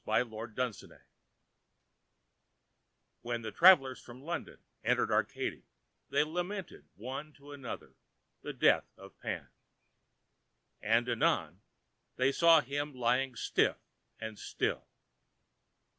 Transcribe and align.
THE 0.03 0.23
DEATH 0.23 0.81
OF 0.81 0.89
PAN 0.89 1.01
When 3.21 3.43
the 3.43 3.51
travellers 3.51 4.01
from 4.01 4.23
London 4.23 4.57
entered 4.83 5.11
Arcady 5.11 5.67
they 6.09 6.23
lamented 6.23 6.87
one 6.95 7.33
to 7.33 7.51
another 7.51 7.93
the 8.41 8.51
death 8.51 8.87
of 8.97 9.19
Pan. 9.19 9.49
And 10.81 11.07
anon 11.07 11.61
they 12.15 12.31
saw 12.31 12.61
him 12.61 12.95
lying 12.95 13.35
stiff 13.35 13.77
and 14.19 14.39
still. 14.39 14.87